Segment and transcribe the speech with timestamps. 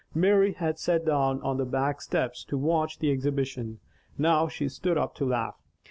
[0.15, 3.79] Mary had sat down on the back steps to watch the exhibition.
[4.17, 5.61] Now, she stood up to laugh.